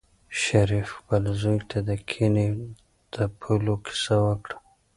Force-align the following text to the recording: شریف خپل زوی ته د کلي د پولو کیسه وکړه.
شریف 0.41 0.87
خپل 0.97 1.23
زوی 1.41 1.59
ته 1.69 1.77
د 1.89 1.91
کلي 2.09 2.47
د 3.13 3.15
پولو 3.39 3.75
کیسه 3.85 4.15
وکړه. 4.27 4.57